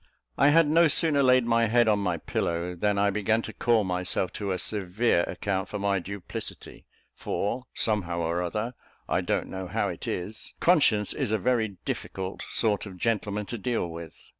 I 0.35 0.47
had 0.47 0.67
no 0.67 0.87
sooner 0.87 1.21
laid 1.21 1.45
my 1.45 1.67
head 1.67 1.87
on 1.87 1.99
my 1.99 2.17
pillow 2.17 2.73
than 2.73 2.97
I 2.97 3.11
began 3.11 3.43
to 3.43 3.53
call 3.53 3.83
myself 3.83 4.33
to 4.33 4.51
a 4.51 4.57
severe 4.57 5.21
account 5.25 5.69
for 5.69 5.77
my 5.77 5.99
duplicity; 5.99 6.87
for, 7.13 7.65
somehow 7.75 8.21
or 8.21 8.41
other, 8.41 8.73
I 9.07 9.21
don't 9.21 9.45
know 9.45 9.67
how 9.67 9.89
it 9.89 10.07
is, 10.07 10.55
conscience 10.59 11.13
is 11.13 11.29
a 11.31 11.37
very 11.37 11.77
difficult 11.85 12.41
sort 12.49 12.87
of 12.87 12.97
gentleman 12.97 13.45
to 13.45 13.59
deal 13.59 13.87
with. 13.89 14.19